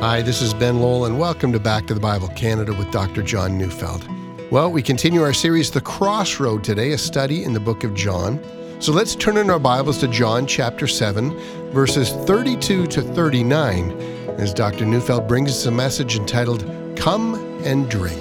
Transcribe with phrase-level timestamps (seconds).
[0.00, 3.22] Hi, this is Ben Lowell, and welcome to Back to the Bible Canada with Dr.
[3.22, 4.06] John Neufeld.
[4.52, 8.38] Well, we continue our series, The Crossroad, today, a study in the book of John.
[8.78, 11.34] So let's turn in our Bibles to John chapter 7,
[11.72, 13.92] verses 32 to 39,
[14.38, 14.84] as Dr.
[14.84, 16.60] Neufeld brings us a message entitled,
[16.94, 17.34] Come
[17.64, 18.20] and Drink.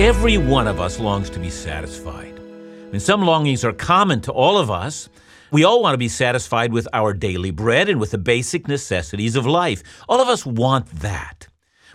[0.00, 2.31] Every one of us longs to be satisfied.
[2.92, 5.08] And some longings are common to all of us.
[5.50, 9.34] We all want to be satisfied with our daily bread and with the basic necessities
[9.34, 9.82] of life.
[10.10, 11.48] All of us want that.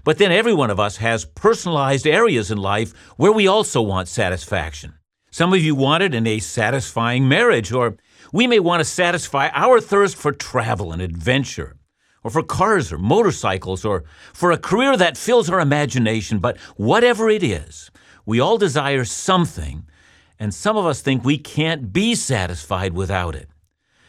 [0.04, 4.08] But then every one of us has personalized areas in life where we also want
[4.08, 4.96] satisfaction.
[5.30, 7.98] Some of you want it in a satisfying marriage, or
[8.34, 11.76] we may want to satisfy our thirst for travel and adventure,
[12.24, 16.40] or for cars or motorcycles, or for a career that fills our imagination.
[16.40, 17.92] But whatever it is,
[18.26, 19.86] we all desire something,
[20.40, 23.50] and some of us think we can't be satisfied without it.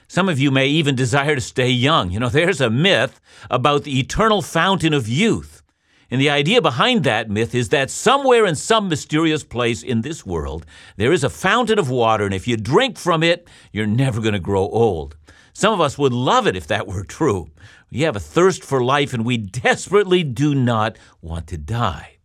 [0.09, 2.11] Some of you may even desire to stay young.
[2.11, 3.21] You know, there's a myth
[3.51, 5.63] about the eternal fountain of youth.
[6.11, 10.25] And the idea behind that myth is that somewhere in some mysterious place in this
[10.25, 10.65] world,
[10.97, 14.33] there is a fountain of water, and if you drink from it, you're never going
[14.33, 15.17] to grow old.
[15.53, 17.51] Some of us would love it if that were true.
[17.91, 22.18] We have a thirst for life, and we desperately do not want to die.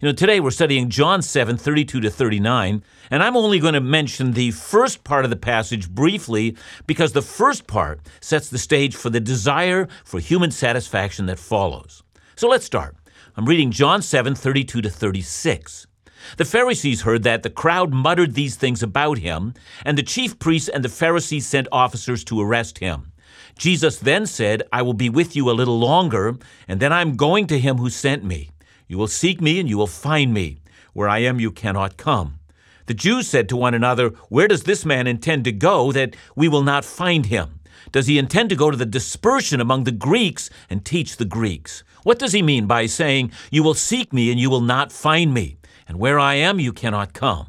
[0.00, 3.80] You know, today we're studying John 7, 32 to 39, and I'm only going to
[3.80, 8.94] mention the first part of the passage briefly because the first part sets the stage
[8.94, 12.04] for the desire for human satisfaction that follows.
[12.36, 12.94] So let's start.
[13.36, 15.88] I'm reading John 7, 32 to 36.
[16.36, 19.52] The Pharisees heard that the crowd muttered these things about him,
[19.84, 23.10] and the chief priests and the Pharisees sent officers to arrest him.
[23.58, 26.36] Jesus then said, I will be with you a little longer,
[26.68, 28.50] and then I'm going to him who sent me.
[28.88, 30.58] You will seek me and you will find me.
[30.94, 32.40] Where I am, you cannot come.
[32.86, 36.48] The Jews said to one another, Where does this man intend to go that we
[36.48, 37.60] will not find him?
[37.92, 41.84] Does he intend to go to the dispersion among the Greeks and teach the Greeks?
[42.02, 45.34] What does he mean by saying, You will seek me and you will not find
[45.34, 47.48] me, and where I am, you cannot come?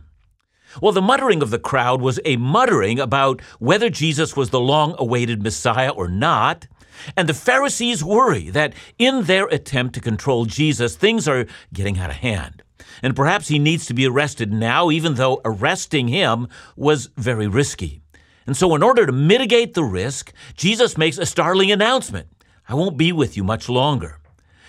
[0.81, 4.93] Well, the muttering of the crowd was a muttering about whether Jesus was the long
[4.99, 6.67] awaited Messiah or not.
[7.15, 12.09] And the Pharisees worry that in their attempt to control Jesus, things are getting out
[12.09, 12.63] of hand.
[13.01, 18.01] And perhaps he needs to be arrested now, even though arresting him was very risky.
[18.45, 22.27] And so, in order to mitigate the risk, Jesus makes a startling announcement
[22.67, 24.19] I won't be with you much longer.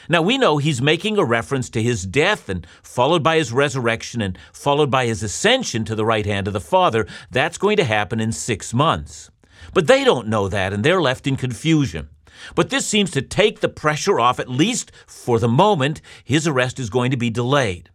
[0.09, 4.21] Now, we know he's making a reference to his death and followed by his resurrection
[4.21, 7.07] and followed by his ascension to the right hand of the Father.
[7.31, 9.31] That's going to happen in six months.
[9.75, 12.09] But they don't know that, and they're left in confusion.
[12.55, 16.01] But this seems to take the pressure off, at least for the moment.
[16.25, 17.91] His arrest is going to be delayed.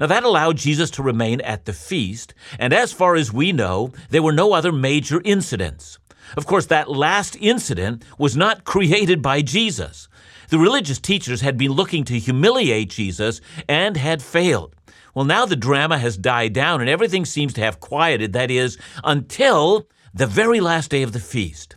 [0.00, 3.92] Now, that allowed Jesus to remain at the feast, and as far as we know,
[4.10, 5.98] there were no other major incidents.
[6.36, 10.08] Of course, that last incident was not created by Jesus.
[10.48, 14.74] The religious teachers had been looking to humiliate Jesus and had failed.
[15.14, 18.78] Well, now the drama has died down and everything seems to have quieted, that is,
[19.04, 21.76] until the very last day of the feast.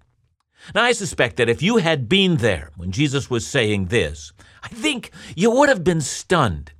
[0.75, 4.31] Now, I suspect that if you had been there when Jesus was saying this,
[4.63, 6.71] I think you would have been stunned.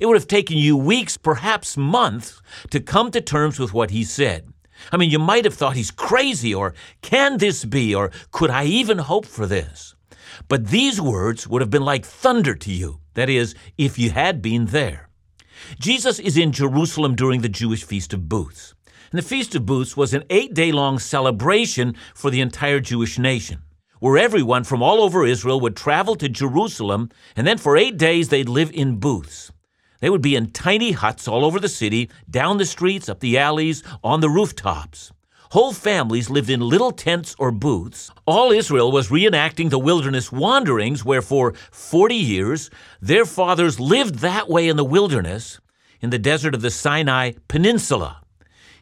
[0.00, 2.40] It would have taken you weeks, perhaps months,
[2.70, 4.52] to come to terms with what he said.
[4.92, 8.64] I mean, you might have thought he's crazy, or can this be, or could I
[8.64, 9.94] even hope for this?
[10.46, 14.40] But these words would have been like thunder to you, that is, if you had
[14.40, 15.08] been there.
[15.80, 18.74] Jesus is in Jerusalem during the Jewish Feast of Booths.
[19.10, 23.18] And the Feast of Booths was an eight day long celebration for the entire Jewish
[23.18, 23.62] nation,
[24.00, 28.28] where everyone from all over Israel would travel to Jerusalem, and then for eight days
[28.28, 29.50] they'd live in booths.
[30.00, 33.38] They would be in tiny huts all over the city, down the streets, up the
[33.38, 35.12] alleys, on the rooftops.
[35.52, 38.10] Whole families lived in little tents or booths.
[38.26, 42.70] All Israel was reenacting the wilderness wanderings, where for 40 years
[43.00, 45.58] their fathers lived that way in the wilderness,
[46.00, 48.20] in the desert of the Sinai Peninsula.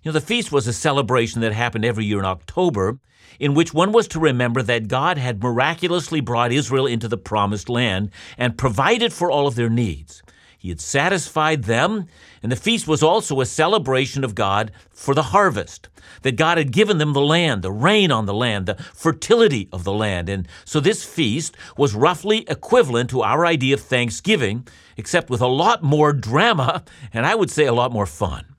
[0.07, 3.01] You know, the feast was a celebration that happened every year in October,
[3.41, 7.69] in which one was to remember that God had miraculously brought Israel into the promised
[7.69, 10.23] land and provided for all of their needs.
[10.57, 12.07] He had satisfied them,
[12.41, 15.89] and the feast was also a celebration of God for the harvest.
[16.23, 19.83] That God had given them the land, the rain on the land, the fertility of
[19.83, 20.29] the land.
[20.29, 25.49] And so this feast was roughly equivalent to our idea of Thanksgiving, except with a
[25.49, 28.56] lot more drama, and I would say a lot more fun.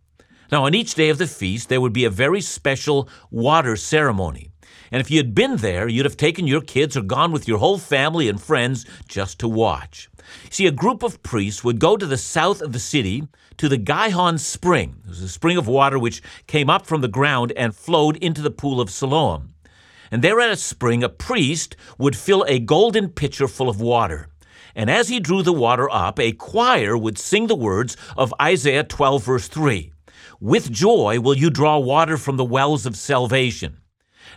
[0.51, 4.51] Now, on each day of the feast, there would be a very special water ceremony.
[4.91, 7.57] And if you had been there, you'd have taken your kids or gone with your
[7.57, 10.09] whole family and friends just to watch.
[10.49, 13.27] See, a group of priests would go to the south of the city
[13.57, 15.01] to the Gihon Spring.
[15.03, 18.41] It was a spring of water which came up from the ground and flowed into
[18.41, 19.53] the pool of Siloam.
[20.09, 24.29] And there at a spring, a priest would fill a golden pitcher full of water.
[24.73, 28.83] And as he drew the water up, a choir would sing the words of Isaiah
[28.83, 29.91] 12, verse 3
[30.39, 33.77] With joy will you draw water from the wells of salvation.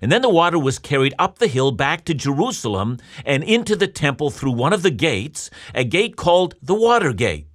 [0.00, 3.86] And then the water was carried up the hill back to Jerusalem and into the
[3.86, 7.48] temple through one of the gates, a gate called the Water Gate.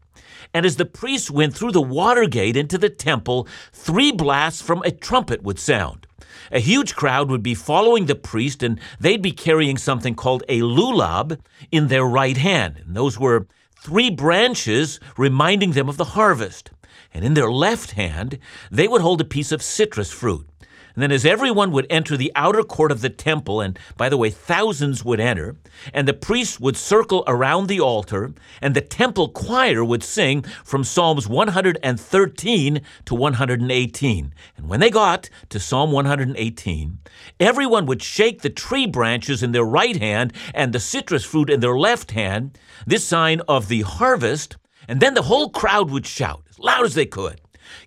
[0.53, 4.83] And as the priests went through the water gate into the temple, three blasts from
[4.83, 6.05] a trumpet would sound.
[6.51, 10.61] A huge crowd would be following the priest, and they'd be carrying something called a
[10.61, 11.39] lulab
[11.71, 12.77] in their right hand.
[12.77, 13.47] And those were
[13.85, 16.71] three branches reminding them of the harvest.
[17.13, 18.39] And in their left hand,
[18.71, 20.47] they would hold a piece of citrus fruit.
[20.95, 24.15] And then, as everyone would enter the outer court of the temple, and by the
[24.15, 25.57] way, thousands would enter,
[25.93, 30.85] and the priests would circle around the altar, and the temple choir would sing from
[30.85, 34.33] Psalms 113 to 118.
[34.55, 36.99] And when they got to Psalm 118,
[37.41, 41.59] everyone would shake the tree branches in their right hand and the citrus fruit in
[41.59, 42.57] their left hand,
[42.87, 44.55] this sign of the harvest,
[44.87, 47.41] and then the whole crowd would shout as loud as they could.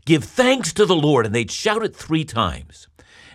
[0.05, 2.88] Give thanks to the Lord, and they'd shout it three times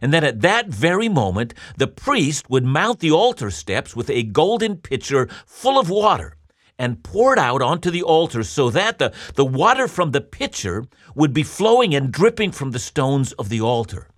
[0.04, 4.24] and then at that very moment, the priest would mount the altar steps with a
[4.24, 6.36] golden pitcher full of water
[6.78, 10.84] and pour it out onto the altar so that the, the water from the pitcher
[11.16, 14.10] would be flowing and dripping from the stones of the altar.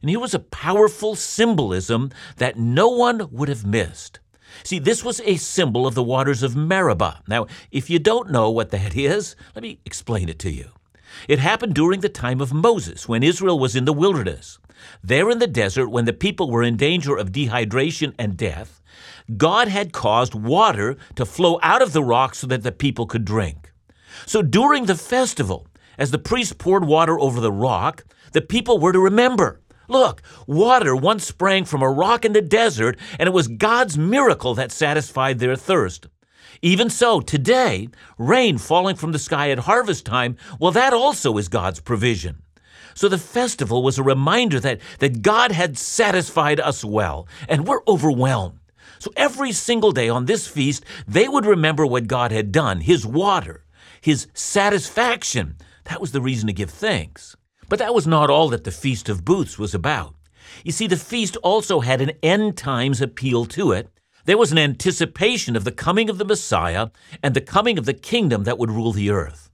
[0.00, 4.20] And here was a powerful symbolism that no one would have missed.
[4.62, 7.22] See, this was a symbol of the waters of Meribah.
[7.26, 10.70] Now, if you don't know what that is, let me explain it to you.
[11.26, 14.60] It happened during the time of Moses, when Israel was in the wilderness.
[15.02, 18.82] There in the desert, when the people were in danger of dehydration and death,
[19.36, 23.24] God had caused water to flow out of the rock so that the people could
[23.24, 23.72] drink.
[24.24, 25.66] So during the festival,
[25.98, 30.96] as the priest poured water over the rock, the people were to remember look, water
[30.96, 35.38] once sprang from a rock in the desert, and it was God's miracle that satisfied
[35.38, 36.08] their thirst.
[36.62, 37.88] Even so, today,
[38.18, 42.42] rain falling from the sky at harvest time, well, that also is God's provision.
[42.96, 47.82] So the festival was a reminder that, that God had satisfied us well, and we're
[47.86, 48.58] overwhelmed.
[48.98, 53.04] So every single day on this feast, they would remember what God had done, His
[53.04, 53.64] water,
[54.00, 55.56] His satisfaction.
[55.84, 57.36] That was the reason to give thanks.
[57.68, 60.14] But that was not all that the Feast of Booths was about.
[60.64, 63.90] You see, the feast also had an end times appeal to it.
[64.24, 66.88] There was an anticipation of the coming of the Messiah
[67.22, 69.45] and the coming of the kingdom that would rule the earth.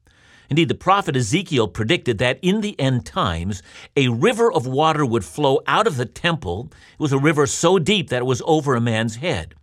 [0.52, 3.62] Indeed, the prophet Ezekiel predicted that in the end times,
[3.96, 6.70] a river of water would flow out of the temple.
[6.92, 9.54] It was a river so deep that it was over a man's head.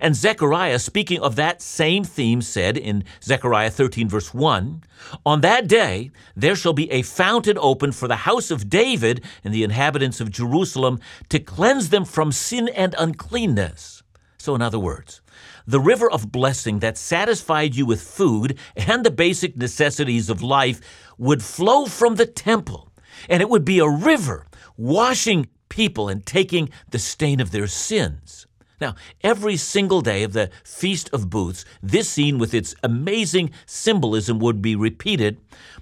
[0.00, 4.84] And Zechariah, speaking of that same theme, said in Zechariah 13, verse 1
[5.26, 9.52] On that day there shall be a fountain opened for the house of David and
[9.52, 11.00] the inhabitants of Jerusalem
[11.30, 14.04] to cleanse them from sin and uncleanness.
[14.38, 15.20] So, in other words,
[15.68, 20.80] the river of blessing that satisfied you with food and the basic necessities of life
[21.18, 22.90] would flow from the temple,
[23.28, 24.46] and it would be a river
[24.78, 28.46] washing people and taking the stain of their sins.
[28.80, 34.38] Now, every single day of the Feast of Booths, this scene with its amazing symbolism
[34.38, 35.38] would be repeated.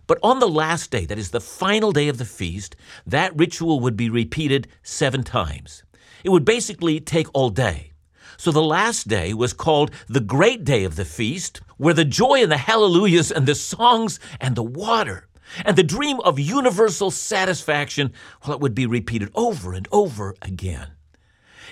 [0.08, 2.74] But on the last day, that is the final day of the feast,
[3.06, 5.84] that ritual would be repeated seven times.
[6.24, 7.92] It would basically take all day.
[8.36, 12.42] So the last day was called the great day of the feast, where the joy
[12.42, 15.28] and the hallelujahs and the songs and the water
[15.64, 18.12] and the dream of universal satisfaction,
[18.42, 20.88] well, it would be repeated over and over again.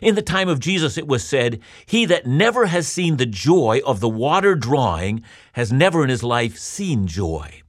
[0.02, 3.80] In the time of Jesus, it was said, He that never has seen the joy
[3.86, 7.62] of the water drawing has never in his life seen joy.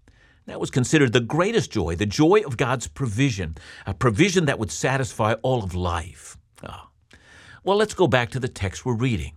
[0.47, 4.71] That was considered the greatest joy, the joy of God's provision, a provision that would
[4.71, 6.37] satisfy all of life.
[6.67, 6.89] Oh.
[7.65, 9.31] Well, let's go back to the text we're reading.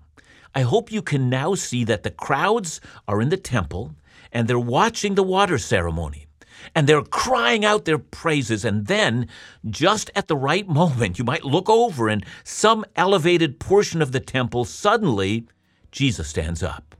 [0.54, 3.94] I hope you can now see that the crowds are in the temple
[4.30, 6.26] and they're watching the water ceremony
[6.74, 8.66] and they're crying out their praises.
[8.66, 9.28] And then,
[9.70, 14.20] just at the right moment, you might look over in some elevated portion of the
[14.20, 15.46] temple, suddenly,
[15.90, 16.94] Jesus stands up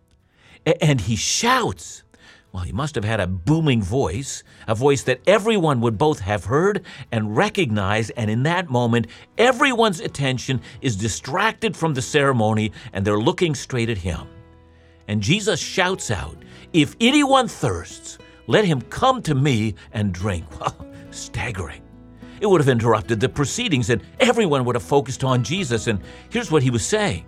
[0.81, 2.05] and he shouts,
[2.53, 6.47] Well, he must have had a booming voice, a voice that everyone would both have
[6.47, 13.05] heard and recognized, and in that moment, everyone's attention is distracted from the ceremony and
[13.05, 14.27] they're looking straight at him.
[15.09, 16.37] And Jesus shouts out,
[16.73, 20.45] If anyone thirsts, let him come to me and drink.
[20.61, 21.83] Well, staggering.
[22.41, 25.87] It would have interrupted the proceedings and everyone would have focused on Jesus.
[25.87, 26.01] And
[26.31, 27.25] here's what he was saying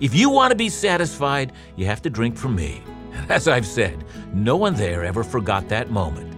[0.00, 2.82] If you want to be satisfied, you have to drink from me.
[3.28, 6.34] As I've said, no one there ever forgot that moment.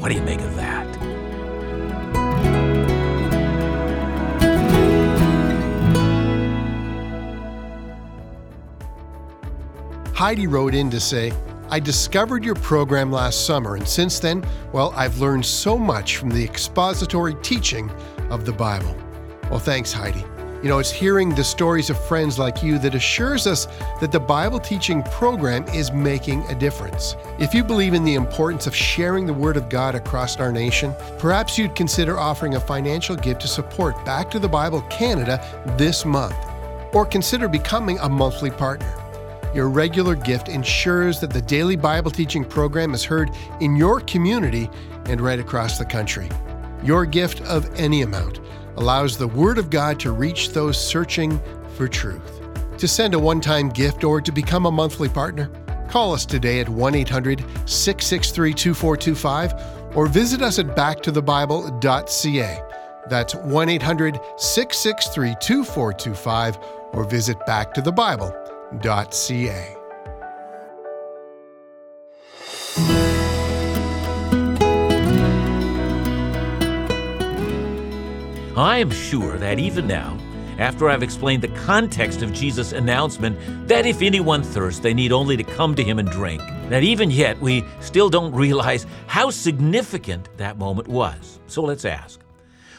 [0.00, 0.86] What do you make of that?
[10.14, 11.32] Heidi wrote in to say,
[11.70, 16.30] I discovered your program last summer, and since then, well, I've learned so much from
[16.30, 17.90] the expository teaching
[18.30, 18.96] of the Bible.
[19.50, 20.24] Well, thanks, Heidi.
[20.60, 23.66] You know, it's hearing the stories of friends like you that assures us
[24.00, 27.14] that the Bible teaching program is making a difference.
[27.38, 30.96] If you believe in the importance of sharing the Word of God across our nation,
[31.18, 35.40] perhaps you'd consider offering a financial gift to support Back to the Bible Canada
[35.78, 36.34] this month,
[36.92, 38.92] or consider becoming a monthly partner.
[39.54, 44.68] Your regular gift ensures that the daily Bible teaching program is heard in your community
[45.04, 46.28] and right across the country.
[46.82, 48.40] Your gift of any amount
[48.78, 51.40] allows the Word of God to reach those searching
[51.76, 52.40] for truth.
[52.78, 55.50] To send a one time gift or to become a monthly partner,
[55.88, 62.62] call us today at 1 800 663 2425 or visit us at backtothebible.ca.
[63.08, 66.58] That's 1 800 663 2425
[66.92, 69.77] or visit backtothebible.ca.
[78.58, 80.18] I am sure that even now,
[80.58, 83.38] after I've explained the context of Jesus' announcement
[83.68, 87.08] that if anyone thirsts, they need only to come to him and drink, that even
[87.08, 91.38] yet we still don't realize how significant that moment was.
[91.46, 92.20] So let's ask.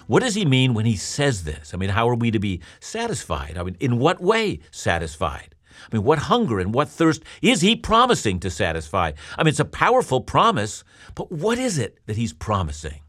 [0.07, 1.73] What does he mean when he says this?
[1.73, 3.57] I mean, how are we to be satisfied?
[3.57, 5.55] I mean, in what way satisfied?
[5.89, 9.13] I mean, what hunger and what thirst is he promising to satisfy?
[9.37, 10.83] I mean, it's a powerful promise,
[11.15, 12.99] but what is it that he's promising?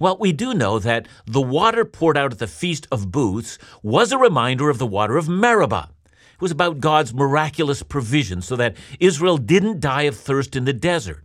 [0.00, 4.10] Well, we do know that the water poured out at the Feast of Booths was
[4.10, 5.90] a reminder of the water of Meribah.
[6.06, 10.72] It was about God's miraculous provision so that Israel didn't die of thirst in the
[10.72, 11.22] desert.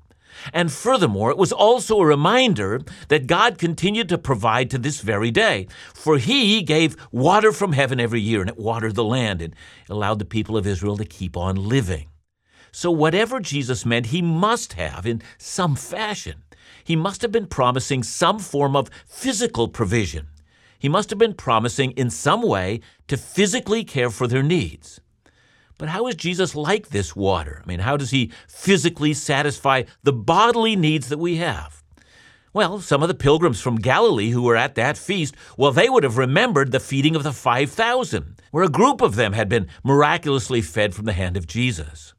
[0.51, 5.32] And furthermore, it was also a reminder that God continued to provide to this very
[5.32, 5.70] day.
[5.94, 9.55] For he gave water from heaven every year, and it watered the land and
[9.89, 12.10] allowed the people of Israel to keep on living.
[12.74, 16.44] So, whatever Jesus meant, he must have in some fashion
[16.86, 20.27] he must have been promising some form of physical provision.
[20.77, 25.01] He must have been promising in some way to physically care for their needs.
[25.77, 27.62] But how is Jesus like this water?
[27.63, 31.84] I mean, how does he physically satisfy the bodily needs that we have?
[32.54, 36.04] Well, some of the pilgrims from Galilee who were at that feast, well, they would
[36.04, 40.62] have remembered the feeding of the 5,000, where a group of them had been miraculously
[40.62, 42.13] fed from the hand of Jesus.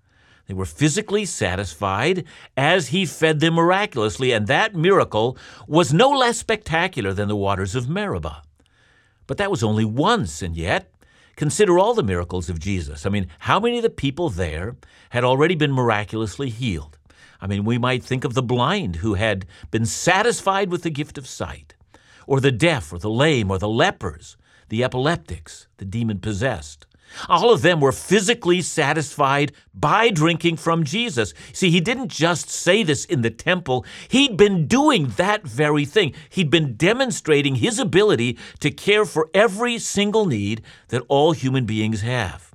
[0.46, 2.24] They were physically satisfied
[2.56, 5.36] as he fed them miraculously, and that miracle
[5.66, 8.42] was no less spectacular than the waters of Meribah.
[9.26, 10.92] But that was only once, and yet,
[11.34, 13.04] consider all the miracles of Jesus.
[13.04, 14.76] I mean, how many of the people there
[15.10, 16.96] had already been miraculously healed?
[17.40, 21.18] I mean, we might think of the blind who had been satisfied with the gift
[21.18, 21.74] of sight,
[22.26, 24.36] or the deaf, or the lame, or the lepers,
[24.68, 26.86] the epileptics, the demon possessed.
[27.28, 31.32] All of them were physically satisfied by drinking from Jesus.
[31.52, 36.12] See, he didn't just say this in the temple, he'd been doing that very thing.
[36.28, 42.02] He'd been demonstrating his ability to care for every single need that all human beings
[42.02, 42.52] have.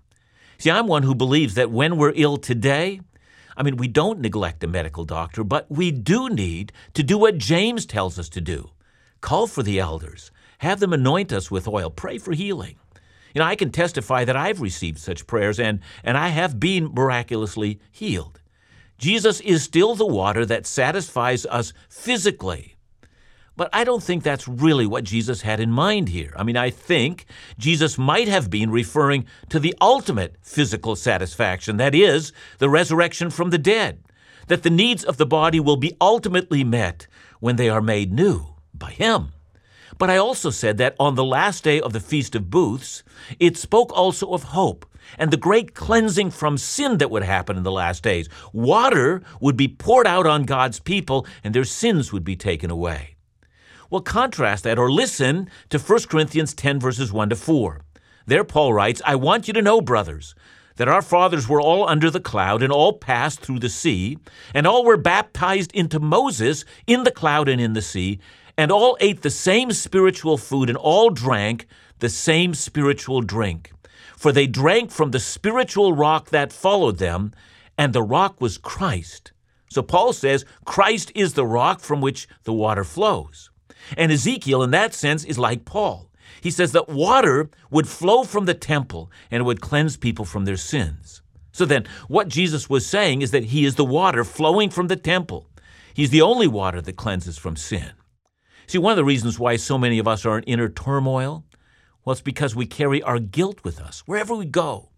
[0.58, 3.02] See, I'm one who believes that when we're ill today,
[3.58, 7.38] I mean, we don't neglect a medical doctor, but we do need to do what
[7.38, 8.72] James tells us to do
[9.22, 12.76] call for the elders, have them anoint us with oil, pray for healing.
[13.34, 16.94] You know, I can testify that I've received such prayers and, and I have been
[16.94, 18.42] miraculously healed.
[18.98, 22.76] Jesus is still the water that satisfies us physically.
[23.58, 26.34] But I don't think that's really what Jesus had in mind here.
[26.36, 27.26] I mean, I think
[27.58, 33.50] Jesus might have been referring to the ultimate physical satisfaction, that is, the resurrection from
[33.50, 34.04] the dead,
[34.48, 37.08] that the needs of the body will be ultimately met
[37.40, 39.32] when they are made new by Him.
[40.02, 43.04] But I also said that on the last day of the Feast of Booths,
[43.40, 44.88] it spoke also of hope
[45.20, 48.28] and the great cleansing from sin that would happen in the last days.
[48.52, 53.14] Water would be poured out on God's people and their sins would be taken away.
[53.92, 57.82] Well, contrast that or listen to 1 Corinthians 10, verses 1 to 4.
[58.26, 60.34] There, Paul writes, I want you to know, brothers,
[60.78, 64.18] that our fathers were all under the cloud and all passed through the sea,
[64.56, 68.20] and all were baptized into Moses in the cloud and in the sea,
[68.58, 71.68] and all ate the same spiritual food and all drank
[72.00, 73.72] the same spiritual drink.
[74.18, 77.32] For they drank from the spiritual rock that followed them,
[77.78, 79.32] and the rock was Christ.
[79.70, 83.50] So Paul says Christ is the rock from which the water flows.
[83.98, 86.10] And Ezekiel, in that sense, is like Paul.
[86.42, 90.58] He says that water would flow from the temple and would cleanse people from their
[90.58, 91.22] sins.
[91.52, 94.96] So then, what Jesus was saying is that he is the water flowing from the
[94.96, 95.48] temple.
[95.94, 97.92] He's the only water that cleanses from sin.
[98.72, 101.44] See, one of the reasons why so many of us are in inner turmoil,
[102.06, 104.92] well, it's because we carry our guilt with us wherever we go.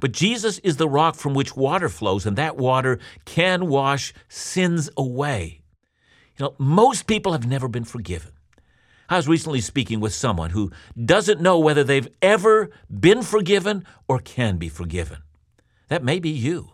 [0.00, 4.90] But Jesus is the rock from which water flows, and that water can wash sins
[4.96, 5.60] away.
[6.36, 8.32] You know, most people have never been forgiven.
[9.08, 14.18] I was recently speaking with someone who doesn't know whether they've ever been forgiven or
[14.18, 15.18] can be forgiven.
[15.86, 16.72] That may be you.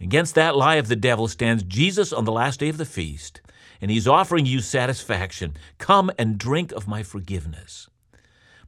[0.00, 3.40] Against that lie of the devil stands Jesus on the last day of the feast,
[3.82, 5.56] and he's offering you satisfaction.
[5.76, 7.90] Come and drink of my forgiveness.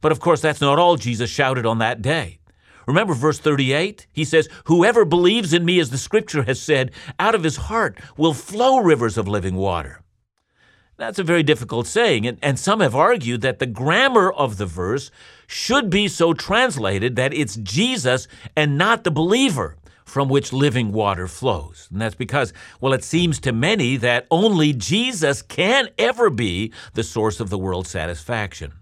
[0.01, 2.39] But of course, that's not all Jesus shouted on that day.
[2.85, 4.05] Remember verse 38?
[4.11, 7.97] He says, Whoever believes in me, as the scripture has said, out of his heart
[8.17, 10.01] will flow rivers of living water.
[10.97, 14.65] That's a very difficult saying, and, and some have argued that the grammar of the
[14.65, 15.11] verse
[15.47, 21.27] should be so translated that it's Jesus and not the believer from which living water
[21.27, 21.87] flows.
[21.91, 27.03] And that's because, well, it seems to many that only Jesus can ever be the
[27.03, 28.73] source of the world's satisfaction.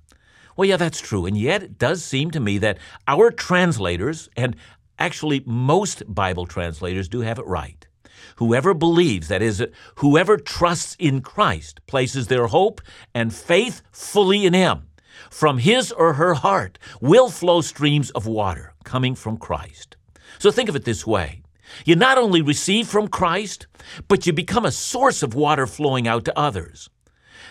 [0.55, 1.25] Well, yeah, that's true.
[1.25, 2.77] And yet, it does seem to me that
[3.07, 4.55] our translators, and
[4.99, 7.87] actually most Bible translators, do have it right.
[8.35, 9.65] Whoever believes, that is,
[9.95, 12.81] whoever trusts in Christ, places their hope
[13.13, 14.89] and faith fully in Him,
[15.29, 19.95] from his or her heart will flow streams of water coming from Christ.
[20.43, 21.41] So think of it this way.
[21.85, 23.67] You not only receive from Christ,
[24.09, 26.89] but you become a source of water flowing out to others.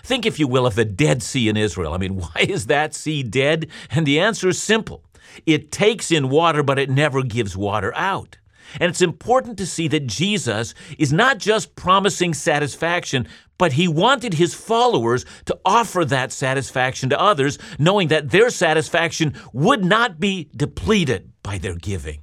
[0.04, 1.94] Think, if you will, of the Dead Sea in Israel.
[1.94, 3.68] I mean, why is that sea dead?
[3.90, 5.04] And the answer is simple
[5.46, 8.36] it takes in water, but it never gives water out.
[8.78, 13.26] And it's important to see that Jesus is not just promising satisfaction,
[13.56, 19.32] but he wanted his followers to offer that satisfaction to others, knowing that their satisfaction
[19.54, 22.20] would not be depleted by their giving.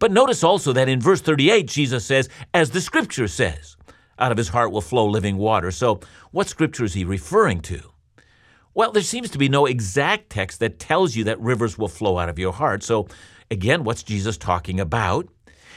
[0.00, 3.76] But notice also that in verse 38, Jesus says, as the scripture says,
[4.18, 5.70] out of his heart will flow living water.
[5.70, 6.00] So,
[6.32, 7.80] what scripture is he referring to?
[8.74, 12.18] Well, there seems to be no exact text that tells you that rivers will flow
[12.18, 12.82] out of your heart.
[12.82, 13.08] So,
[13.50, 15.28] again, what's Jesus talking about?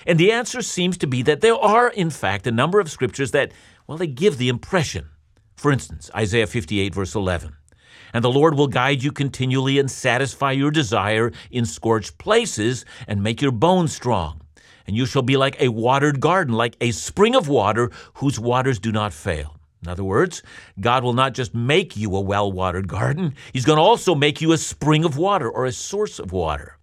[0.06, 3.32] And the answer seems to be that there are, in fact, a number of scriptures
[3.32, 3.52] that,
[3.88, 5.10] well, they give the impression.
[5.56, 7.56] For instance, Isaiah 58, verse 11.
[8.14, 13.24] And the Lord will guide you continually and satisfy your desire in scorched places and
[13.24, 14.42] make your bones strong.
[14.86, 18.80] And you shall be like a watered garden, like a spring of water whose waters
[18.80, 19.58] do not fail.
[19.82, 20.44] In other words,
[20.80, 24.40] God will not just make you a well watered garden, He's going to also make
[24.40, 26.78] you a spring of water or a source of water.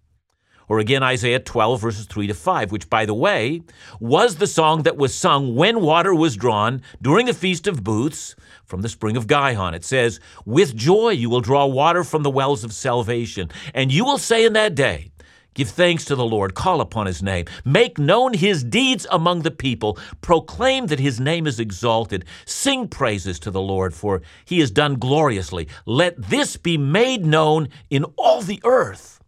[0.71, 3.61] Or again, Isaiah 12, verses 3 to 5, which, by the way,
[3.99, 8.37] was the song that was sung when water was drawn during the Feast of Booths
[8.63, 9.73] from the spring of Gihon.
[9.73, 14.05] It says, With joy you will draw water from the wells of salvation, and you
[14.05, 15.11] will say in that day,
[15.55, 19.51] Give thanks to the Lord, call upon his name, make known his deeds among the
[19.51, 24.71] people, proclaim that his name is exalted, sing praises to the Lord, for he has
[24.71, 25.67] done gloriously.
[25.85, 29.20] Let this be made known in all the earth.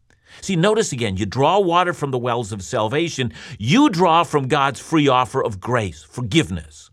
[0.43, 4.82] See, notice again, you draw water from the wells of salvation, you draw from God's
[4.82, 6.89] free offer of grace, forgiveness.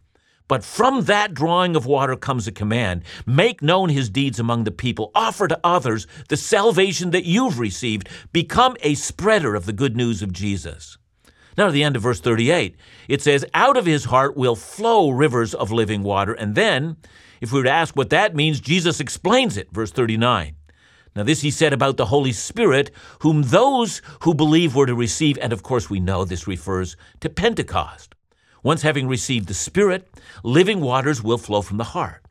[0.47, 4.71] But from that drawing of water comes a command make known his deeds among the
[4.71, 9.97] people, offer to others the salvation that you've received, become a spreader of the good
[9.97, 10.97] news of Jesus.
[11.59, 12.77] Now, at the end of verse 38,
[13.09, 16.35] it says, Out of his heart will flow rivers of living water.
[16.35, 16.99] And then,
[17.41, 20.55] if we were to ask what that means, Jesus explains it, verse 39.
[21.17, 25.39] Now, this he said about the Holy Spirit, whom those who believe were to receive,
[25.39, 28.15] and of course we know this refers to Pentecost.
[28.63, 30.09] Once having received the Spirit,
[30.45, 32.25] living waters will flow from the heart.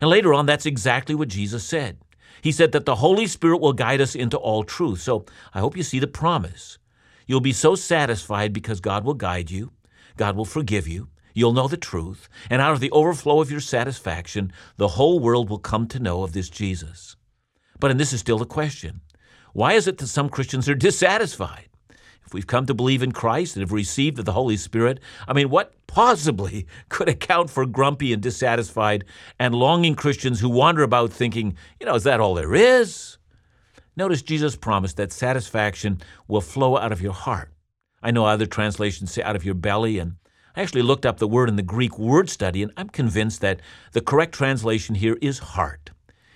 [0.00, 1.98] And later on, that's exactly what Jesus said.
[2.42, 5.00] He said that the Holy Spirit will guide us into all truth.
[5.00, 6.78] So I hope you see the promise.
[7.26, 9.72] You'll be so satisfied because God will guide you,
[10.16, 13.60] God will forgive you, you'll know the truth, and out of the overflow of your
[13.60, 17.16] satisfaction, the whole world will come to know of this Jesus.
[17.82, 19.00] But, and this is still the question
[19.54, 21.68] why is it that some Christians are dissatisfied?
[22.24, 25.50] If we've come to believe in Christ and have received the Holy Spirit, I mean,
[25.50, 29.04] what possibly could account for grumpy and dissatisfied
[29.40, 33.18] and longing Christians who wander about thinking, you know, is that all there is?
[33.96, 37.50] Notice Jesus promised that satisfaction will flow out of your heart.
[38.00, 40.18] I know other translations say out of your belly, and
[40.54, 43.58] I actually looked up the word in the Greek word study, and I'm convinced that
[43.90, 45.90] the correct translation here is heart.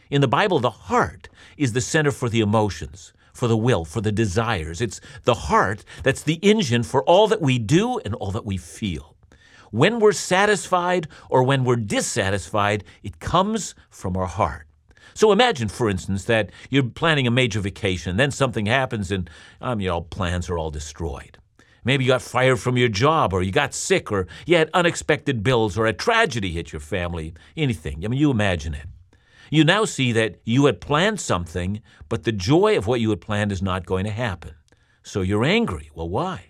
[0.09, 4.01] In the Bible, the heart is the center for the emotions, for the will, for
[4.01, 4.81] the desires.
[4.81, 8.57] It's the heart that's the engine for all that we do and all that we
[8.57, 9.17] feel.
[9.73, 14.67] When we're satisfied or when we're dissatisfied, it comes from our heart.
[15.13, 19.29] So imagine, for instance, that you're planning a major vacation, then something happens and
[19.61, 21.39] um, plans are all destroyed.
[21.85, 25.45] Maybe you got fired from your job, or you got sick, or you had unexpected
[25.45, 27.33] bills, or a tragedy hit your family.
[27.57, 28.05] Anything.
[28.05, 28.87] I mean, you imagine it.
[29.51, 33.21] You now see that you had planned something, but the joy of what you had
[33.21, 34.55] planned is not going to happen.
[35.03, 35.91] So you're angry.
[35.95, 36.47] Well, why?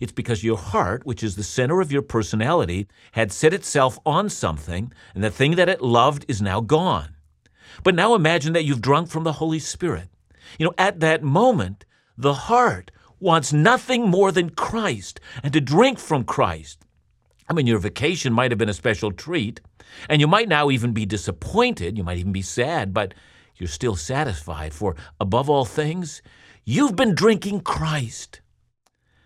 [0.00, 4.28] It's because your heart, which is the center of your personality, had set itself on
[4.28, 7.16] something, and the thing that it loved is now gone.
[7.82, 10.08] But now imagine that you've drunk from the Holy Spirit.
[10.58, 11.84] You know, at that moment,
[12.16, 16.78] the heart wants nothing more than Christ and to drink from Christ.
[17.48, 19.60] I mean, your vacation might have been a special treat,
[20.08, 23.14] and you might now even be disappointed, you might even be sad, but
[23.56, 26.22] you're still satisfied, for above all things,
[26.64, 28.40] you've been drinking Christ.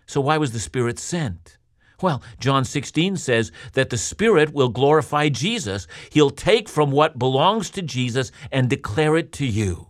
[0.05, 1.57] So why was the Spirit sent?
[2.01, 5.87] Well, John 16 says that the Spirit will glorify Jesus.
[6.09, 9.87] He'll take from what belongs to Jesus and declare it to you.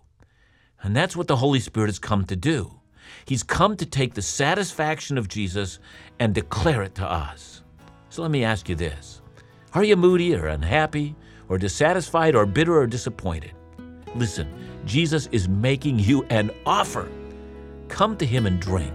[0.81, 2.81] And that's what the Holy Spirit has come to do.
[3.25, 5.79] He's come to take the satisfaction of Jesus
[6.19, 7.63] and declare it to us.
[8.09, 9.20] So let me ask you this
[9.73, 11.15] Are you moody or unhappy
[11.47, 13.53] or dissatisfied or bitter or disappointed?
[14.15, 14.53] Listen,
[14.85, 17.09] Jesus is making you an offer.
[17.87, 18.93] Come to Him and drink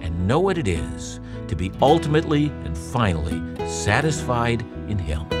[0.00, 5.37] and know what it is to be ultimately and finally satisfied in Him.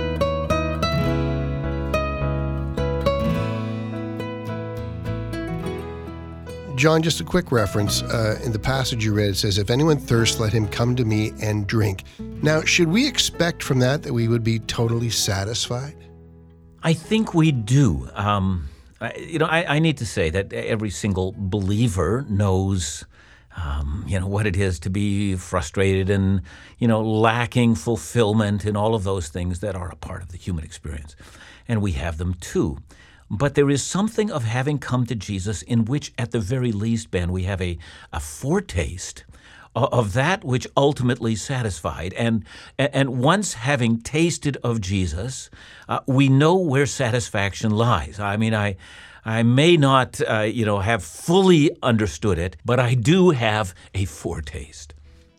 [6.78, 8.02] John, just a quick reference.
[8.02, 11.04] Uh, in the passage you read, it says, If anyone thirsts, let him come to
[11.04, 12.04] me and drink.
[12.20, 15.96] Now, should we expect from that that we would be totally satisfied?
[16.84, 18.08] I think we do.
[18.14, 18.68] Um,
[19.00, 23.04] I, you know, I, I, need to say that every single believer knows,
[23.56, 26.42] um, you know, what it is to be frustrated and,
[26.78, 30.36] you know, lacking fulfillment and all of those things that are a part of the
[30.36, 31.16] human experience.
[31.66, 32.78] And we have them too.
[33.30, 37.10] But there is something of having come to Jesus in which, at the very least,
[37.10, 37.78] Ben, we have a,
[38.12, 39.24] a foretaste
[39.74, 42.12] of that which ultimately satisfied.
[42.14, 42.44] And,
[42.78, 45.50] and once having tasted of Jesus,
[45.88, 48.18] uh, we know where satisfaction lies.
[48.18, 48.76] I mean, I,
[49.24, 54.04] I may not, uh, you know, have fully understood it, but I do have a
[54.06, 54.94] foretaste.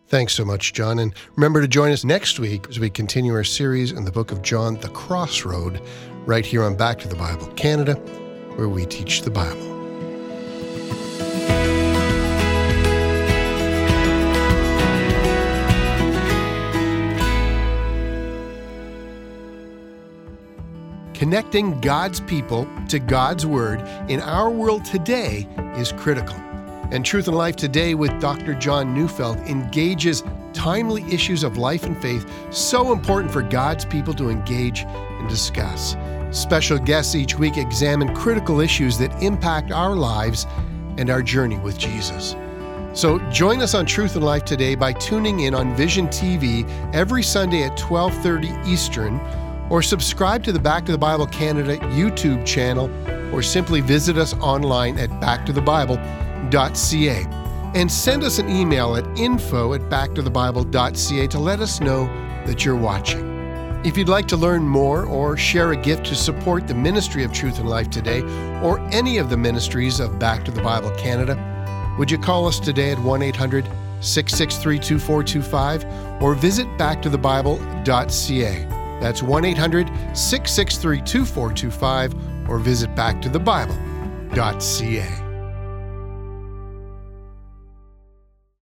[0.10, 0.98] Thanks so much, John.
[0.98, 4.32] And remember to join us next week as we continue our series in the book
[4.32, 5.80] of John, The Crossroad,
[6.26, 7.94] right here on Back to the Bible Canada,
[8.56, 9.68] where we teach the Bible.
[21.14, 26.49] Connecting God's people to God's Word in our world today is critical.
[26.92, 28.56] And Truth and Life Today with Dr.
[28.56, 30.24] John Neufeld engages
[30.54, 35.96] timely issues of life and faith so important for God's people to engage and discuss.
[36.32, 40.48] Special guests each week examine critical issues that impact our lives
[40.98, 42.36] and our journey with Jesus.
[42.94, 47.22] So join us on Truth and Life today by tuning in on Vision TV every
[47.22, 49.20] Sunday at 12:30 Eastern
[49.70, 52.90] or subscribe to the Back to the Bible Canada YouTube channel
[53.32, 55.12] or simply visit us online at
[56.50, 57.28] backtothebible.ca
[57.76, 62.08] and send us an email at info at backtothebible.ca to let us know
[62.46, 63.30] that you're watching.
[63.86, 67.32] If you'd like to learn more or share a gift to support the ministry of
[67.32, 68.24] Truth and Life today
[68.62, 71.38] or any of the ministries of Back to the Bible Canada,
[71.98, 73.64] would you call us today at 1 800
[74.02, 78.66] 663 2425 or visit backtothebible.ca.
[79.00, 85.29] That's 1 800 663 2425 or visit backtothebible.ca.